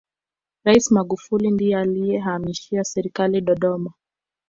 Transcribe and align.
raisi 0.63 0.93
magufuli 0.93 1.51
ndiye 1.51 1.77
aliyehamishia 1.77 2.83
serikali 2.83 3.41
dodoma 3.41 3.93